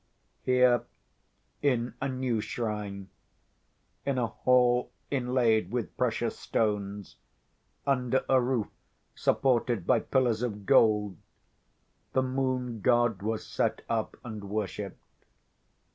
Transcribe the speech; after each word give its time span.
Here, 0.41 0.83
in 1.61 1.93
a 2.01 2.09
new 2.09 2.41
shrine—in 2.41 4.17
a 4.17 4.25
hall 4.25 4.89
inlaid 5.11 5.69
with 5.71 5.95
precious 5.95 6.39
stones, 6.39 7.17
under 7.85 8.25
a 8.27 8.41
roof 8.41 8.69
supported 9.13 9.85
by 9.85 9.99
pillars 9.99 10.41
of 10.41 10.65
gold—the 10.65 12.23
moon 12.23 12.79
god 12.81 13.21
was 13.21 13.45
set 13.45 13.83
up 13.87 14.17
and 14.23 14.45
worshipped. 14.49 15.05